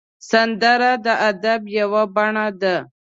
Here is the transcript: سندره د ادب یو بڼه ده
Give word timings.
سندره 0.29 0.91
د 1.05 1.07
ادب 1.29 1.61
یو 1.77 1.91
بڼه 2.15 2.45
ده 2.61 2.75